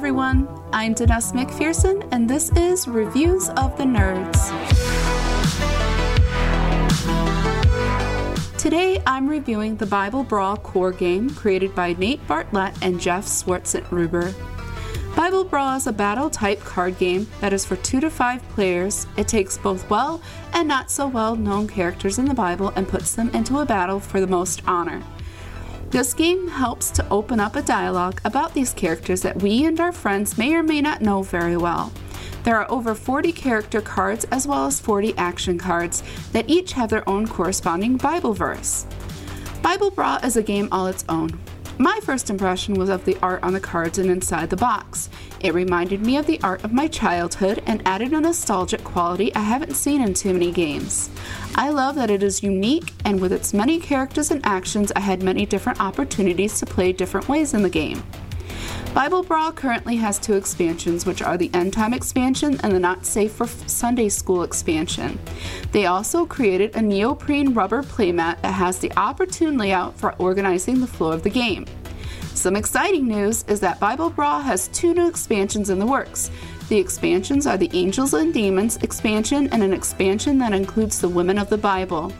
everyone. 0.00 0.48
I'm 0.72 0.94
Danessa 0.94 1.34
McPherson, 1.34 2.08
and 2.10 2.26
this 2.26 2.50
is 2.52 2.88
Reviews 2.88 3.50
of 3.50 3.76
the 3.76 3.84
Nerds. 3.84 4.48
Today, 8.56 9.02
I'm 9.06 9.28
reviewing 9.28 9.76
the 9.76 9.84
Bible 9.84 10.24
Brawl 10.24 10.56
core 10.56 10.92
game 10.92 11.28
created 11.28 11.74
by 11.74 11.92
Nate 11.92 12.26
Bartlett 12.26 12.72
and 12.80 12.98
Jeff 12.98 13.26
Swartzentruber. 13.26 14.32
Bible 15.14 15.44
Brawl 15.44 15.76
is 15.76 15.86
a 15.86 15.92
battle 15.92 16.30
type 16.30 16.60
card 16.60 16.96
game 16.96 17.28
that 17.42 17.52
is 17.52 17.66
for 17.66 17.76
two 17.76 18.00
to 18.00 18.08
five 18.08 18.42
players. 18.48 19.06
It 19.18 19.28
takes 19.28 19.58
both 19.58 19.90
well 19.90 20.22
and 20.54 20.66
not 20.66 20.90
so 20.90 21.08
well 21.08 21.36
known 21.36 21.68
characters 21.68 22.18
in 22.18 22.24
the 22.24 22.32
Bible 22.32 22.72
and 22.74 22.88
puts 22.88 23.14
them 23.14 23.28
into 23.34 23.58
a 23.58 23.66
battle 23.66 24.00
for 24.00 24.18
the 24.18 24.26
most 24.26 24.62
honor. 24.66 25.02
This 25.90 26.14
game 26.14 26.46
helps 26.46 26.92
to 26.92 27.08
open 27.10 27.40
up 27.40 27.56
a 27.56 27.62
dialogue 27.62 28.20
about 28.24 28.54
these 28.54 28.72
characters 28.72 29.22
that 29.22 29.42
we 29.42 29.64
and 29.64 29.80
our 29.80 29.90
friends 29.90 30.38
may 30.38 30.54
or 30.54 30.62
may 30.62 30.80
not 30.80 31.02
know 31.02 31.24
very 31.24 31.56
well. 31.56 31.92
There 32.44 32.56
are 32.56 32.70
over 32.70 32.94
40 32.94 33.32
character 33.32 33.80
cards 33.80 34.24
as 34.26 34.46
well 34.46 34.66
as 34.66 34.78
40 34.78 35.16
action 35.18 35.58
cards 35.58 36.04
that 36.30 36.48
each 36.48 36.74
have 36.74 36.90
their 36.90 37.06
own 37.08 37.26
corresponding 37.26 37.96
Bible 37.96 38.34
verse. 38.34 38.86
Bible 39.62 39.90
Brawl 39.90 40.24
is 40.24 40.36
a 40.36 40.44
game 40.44 40.68
all 40.70 40.86
its 40.86 41.04
own. 41.08 41.36
My 41.80 41.98
first 42.02 42.28
impression 42.28 42.74
was 42.74 42.90
of 42.90 43.06
the 43.06 43.16
art 43.22 43.42
on 43.42 43.54
the 43.54 43.58
cards 43.58 43.96
and 43.96 44.10
inside 44.10 44.50
the 44.50 44.56
box. 44.58 45.08
It 45.40 45.54
reminded 45.54 46.04
me 46.04 46.18
of 46.18 46.26
the 46.26 46.38
art 46.42 46.62
of 46.62 46.74
my 46.74 46.88
childhood 46.88 47.62
and 47.64 47.80
added 47.86 48.12
a 48.12 48.20
nostalgic 48.20 48.84
quality 48.84 49.34
I 49.34 49.40
haven't 49.40 49.72
seen 49.72 50.02
in 50.02 50.12
too 50.12 50.34
many 50.34 50.52
games. 50.52 51.08
I 51.54 51.70
love 51.70 51.94
that 51.94 52.10
it 52.10 52.22
is 52.22 52.42
unique, 52.42 52.92
and 53.06 53.18
with 53.18 53.32
its 53.32 53.54
many 53.54 53.80
characters 53.80 54.30
and 54.30 54.44
actions, 54.44 54.92
I 54.94 55.00
had 55.00 55.22
many 55.22 55.46
different 55.46 55.80
opportunities 55.80 56.58
to 56.58 56.66
play 56.66 56.92
different 56.92 57.30
ways 57.30 57.54
in 57.54 57.62
the 57.62 57.70
game. 57.70 58.02
Bible 58.94 59.22
Brawl 59.22 59.52
currently 59.52 59.94
has 59.96 60.18
two 60.18 60.34
expansions, 60.34 61.06
which 61.06 61.22
are 61.22 61.38
the 61.38 61.50
End 61.54 61.72
Time 61.72 61.94
expansion 61.94 62.58
and 62.64 62.72
the 62.72 62.80
Not 62.80 63.06
Safe 63.06 63.30
for 63.30 63.46
Sunday 63.46 64.08
School 64.08 64.42
expansion. 64.42 65.16
They 65.70 65.86
also 65.86 66.26
created 66.26 66.74
a 66.74 66.82
neoprene 66.82 67.54
rubber 67.54 67.84
playmat 67.84 68.42
that 68.42 68.52
has 68.52 68.80
the 68.80 68.92
opportune 68.96 69.56
layout 69.56 69.96
for 69.96 70.16
organizing 70.16 70.80
the 70.80 70.88
flow 70.88 71.12
of 71.12 71.22
the 71.22 71.30
game. 71.30 71.66
Some 72.34 72.56
exciting 72.56 73.06
news 73.06 73.44
is 73.46 73.60
that 73.60 73.78
Bible 73.78 74.10
Brawl 74.10 74.40
has 74.40 74.66
two 74.68 74.92
new 74.92 75.06
expansions 75.06 75.70
in 75.70 75.78
the 75.78 75.86
works. 75.86 76.32
The 76.68 76.78
expansions 76.78 77.46
are 77.46 77.56
the 77.56 77.70
Angels 77.72 78.12
and 78.14 78.34
Demons 78.34 78.76
expansion 78.78 79.48
and 79.52 79.62
an 79.62 79.72
expansion 79.72 80.36
that 80.38 80.52
includes 80.52 81.00
the 81.00 81.08
Women 81.08 81.38
of 81.38 81.48
the 81.48 81.58
Bible. 81.58 82.12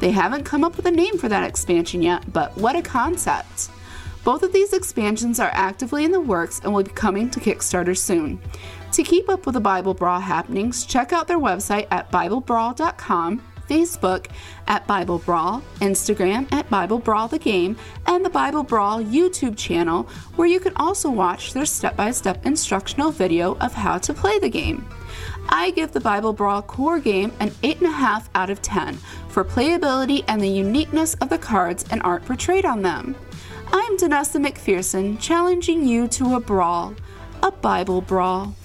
They 0.00 0.10
haven't 0.10 0.42
come 0.42 0.64
up 0.64 0.76
with 0.76 0.86
a 0.86 0.90
name 0.90 1.18
for 1.18 1.28
that 1.28 1.48
expansion 1.48 2.02
yet, 2.02 2.32
but 2.32 2.56
what 2.56 2.74
a 2.74 2.82
concept! 2.82 3.70
Both 4.24 4.42
of 4.42 4.52
these 4.52 4.72
expansions 4.72 5.40
are 5.40 5.50
actively 5.52 6.04
in 6.04 6.12
the 6.12 6.20
works 6.20 6.60
and 6.62 6.72
will 6.72 6.82
be 6.82 6.90
coming 6.90 7.30
to 7.30 7.40
Kickstarter 7.40 7.96
soon. 7.96 8.40
To 8.92 9.02
keep 9.02 9.28
up 9.28 9.46
with 9.46 9.54
the 9.54 9.60
Bible 9.60 9.94
Brawl 9.94 10.20
happenings, 10.20 10.84
check 10.84 11.12
out 11.12 11.26
their 11.26 11.38
website 11.38 11.86
at 11.90 12.10
BibleBrawl.com, 12.10 13.42
Facebook 13.68 14.26
at 14.66 14.86
Bible 14.86 15.20
Brawl, 15.20 15.62
Instagram 15.76 16.52
at 16.52 16.68
Bible 16.68 16.98
Brawl 16.98 17.28
the 17.28 17.38
Game, 17.38 17.76
and 18.06 18.24
the 18.24 18.30
Bible 18.30 18.64
Brawl 18.64 19.00
YouTube 19.02 19.56
channel, 19.56 20.08
where 20.36 20.48
you 20.48 20.58
can 20.58 20.74
also 20.76 21.08
watch 21.08 21.52
their 21.52 21.64
step 21.64 21.96
by 21.96 22.10
step 22.10 22.44
instructional 22.44 23.12
video 23.12 23.56
of 23.58 23.72
how 23.72 23.96
to 23.98 24.12
play 24.12 24.38
the 24.40 24.50
game. 24.50 24.84
I 25.48 25.70
give 25.70 25.92
the 25.92 26.00
Bible 26.00 26.32
Brawl 26.32 26.62
core 26.62 27.00
game 27.00 27.32
an 27.40 27.50
8.5 27.50 28.28
out 28.34 28.50
of 28.50 28.60
10 28.60 28.96
for 29.28 29.44
playability 29.44 30.24
and 30.28 30.40
the 30.40 30.48
uniqueness 30.48 31.14
of 31.14 31.28
the 31.28 31.38
cards 31.38 31.84
and 31.90 32.02
art 32.02 32.24
portrayed 32.24 32.64
on 32.64 32.82
them. 32.82 33.16
I'm 33.72 33.96
Danessa 33.96 34.44
McPherson, 34.44 35.20
challenging 35.20 35.86
you 35.86 36.08
to 36.08 36.34
a 36.34 36.40
brawl, 36.40 36.94
a 37.42 37.52
Bible 37.52 38.00
brawl. 38.00 38.56